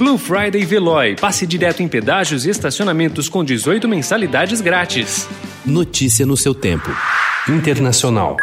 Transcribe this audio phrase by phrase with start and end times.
[0.00, 1.14] Blue Friday Veloy.
[1.14, 5.28] Passe direto em pedágios e estacionamentos com 18 mensalidades grátis.
[5.62, 6.88] Notícia no seu tempo.
[7.46, 8.34] Internacional.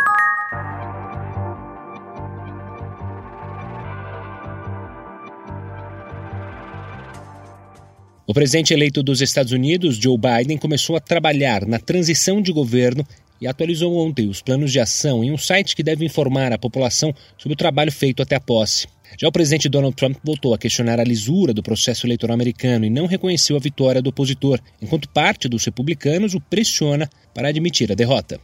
[8.27, 13.03] O presidente eleito dos Estados Unidos, Joe Biden, começou a trabalhar na transição de governo
[13.41, 17.11] e atualizou ontem os planos de ação em um site que deve informar a população
[17.35, 18.85] sobre o trabalho feito até a posse.
[19.19, 22.89] Já o presidente Donald Trump voltou a questionar a lisura do processo eleitoral americano e
[22.89, 27.95] não reconheceu a vitória do opositor, enquanto parte dos republicanos o pressiona para admitir a
[27.95, 28.39] derrota.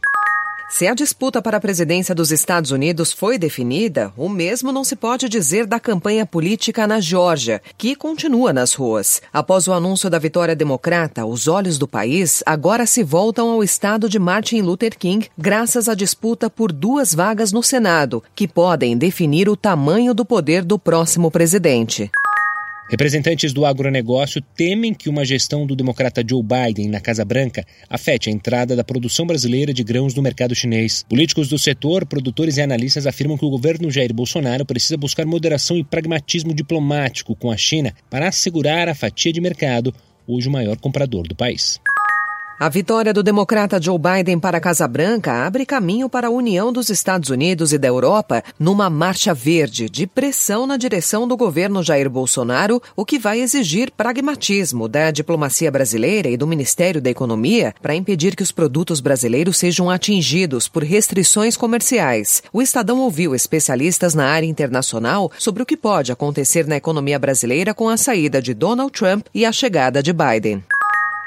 [0.68, 4.96] Se a disputa para a presidência dos Estados Unidos foi definida, o mesmo não se
[4.96, 9.22] pode dizer da campanha política na Geórgia, que continua nas ruas.
[9.32, 14.08] Após o anúncio da vitória democrata, os olhos do país agora se voltam ao estado
[14.08, 19.48] de Martin Luther King, graças à disputa por duas vagas no Senado, que podem definir
[19.48, 22.10] o tamanho do poder do próximo presidente.
[22.90, 28.28] Representantes do agronegócio temem que uma gestão do democrata Joe Biden na Casa Branca afete
[28.28, 31.04] a entrada da produção brasileira de grãos no mercado chinês.
[31.08, 35.78] Políticos do setor, produtores e analistas afirmam que o governo Jair Bolsonaro precisa buscar moderação
[35.78, 39.92] e pragmatismo diplomático com a China para assegurar a fatia de mercado,
[40.26, 41.80] hoje o maior comprador do país.
[42.58, 46.72] A vitória do democrata Joe Biden para a Casa Branca abre caminho para a união
[46.72, 51.82] dos Estados Unidos e da Europa numa marcha verde de pressão na direção do governo
[51.82, 57.74] Jair Bolsonaro, o que vai exigir pragmatismo da diplomacia brasileira e do Ministério da Economia
[57.82, 62.40] para impedir que os produtos brasileiros sejam atingidos por restrições comerciais.
[62.52, 67.74] O Estadão ouviu especialistas na área internacional sobre o que pode acontecer na economia brasileira
[67.74, 70.62] com a saída de Donald Trump e a chegada de Biden.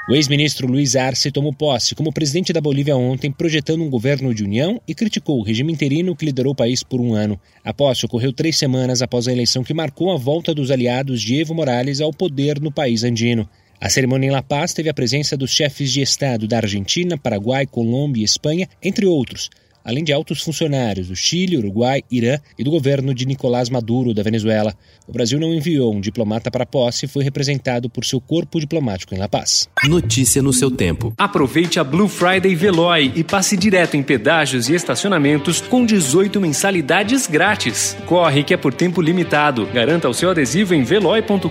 [0.08, 4.42] O ex-ministro Luiz Arce tomou posse como presidente da Bolívia ontem, projetando um governo de
[4.42, 7.38] união e criticou o regime interino que liderou o país por um ano.
[7.62, 11.38] A posse ocorreu três semanas após a eleição que marcou a volta dos aliados de
[11.38, 13.46] Evo Morales ao poder no país andino.
[13.78, 17.66] A cerimônia em La Paz teve a presença dos chefes de Estado da Argentina, Paraguai,
[17.66, 19.50] Colômbia e Espanha, entre outros
[19.88, 24.22] além de altos funcionários do Chile, Uruguai, Irã e do governo de Nicolás Maduro, da
[24.22, 24.74] Venezuela.
[25.06, 28.60] O Brasil não enviou um diplomata para a posse e foi representado por seu corpo
[28.60, 29.66] diplomático em La Paz.
[29.84, 31.14] Notícia no seu tempo.
[31.16, 37.26] Aproveite a Blue Friday Veloy e passe direto em pedágios e estacionamentos com 18 mensalidades
[37.26, 37.96] grátis.
[38.04, 39.64] Corre que é por tempo limitado.
[39.72, 41.48] Garanta o seu adesivo em veloy.com.br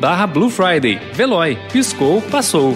[0.00, 0.98] barra Blue Friday.
[1.12, 1.58] Veloy.
[1.70, 2.74] Piscou, passou.